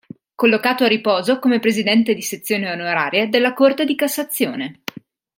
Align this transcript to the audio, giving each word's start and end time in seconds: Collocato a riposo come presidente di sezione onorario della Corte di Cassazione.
Collocato 0.33 0.83
a 0.83 0.87
riposo 0.87 1.37
come 1.37 1.59
presidente 1.59 2.15
di 2.15 2.23
sezione 2.23 2.71
onorario 2.71 3.29
della 3.29 3.53
Corte 3.53 3.85
di 3.85 3.93
Cassazione. 3.93 4.81